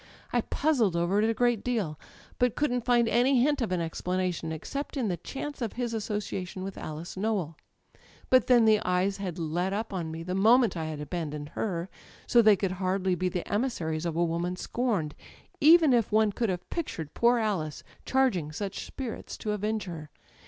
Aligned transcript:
I 0.33 0.41
puzzled 0.41 0.95
over 0.95 1.21
it 1.21 1.29
a 1.29 1.33
good 1.35 1.63
deal, 1.63 1.99
but 2.39 2.55
couldn't 2.55 2.85
find 2.85 3.07
any 3.07 3.43
hint 3.43 3.61
of 3.61 3.71
an 3.71 3.81
explanation 3.81 4.51
except 4.51 4.97
in 4.97 5.09
the 5.09 5.17
chance 5.17 5.61
of 5.61 5.73
his 5.73 5.93
association 5.93 6.63
with 6.63 6.75
Alice 6.75 7.15
Nowell. 7.15 7.55
But 8.31 8.47
then 8.47 8.65
the 8.65 8.79
eyes 8.83 9.17
had 9.17 9.37
let 9.37 9.73
up 9.73 9.93
on 9.93 10.09
me 10.09 10.23
the 10.23 10.33
moment 10.33 10.75
I 10.75 10.85
had 10.85 10.99
abandoned 11.01 11.49
her, 11.49 11.87
so 12.25 12.41
they 12.41 12.55
could 12.55 12.71
hardly 12.81 13.13
be 13.13 13.29
the 13.29 13.47
emissaries 13.47 14.07
of 14.07 14.15
a 14.15 14.25
woman 14.25 14.55
scorned, 14.55 15.13
even 15.59 15.93
if 15.93 16.11
one 16.11 16.31
could 16.31 16.49
have 16.49 16.67
pictured 16.71 17.13
poor 17.13 17.37
Alice 17.37 17.83
charging 18.03 18.51
such 18.51 18.87
spirits 18.87 19.37
to 19.37 19.51
avenge 19.51 19.83
her. 19.83 20.09